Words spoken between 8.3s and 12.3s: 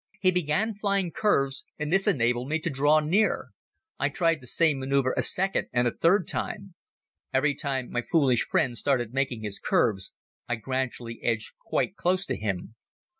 friend started making his curves I gradually edged quite close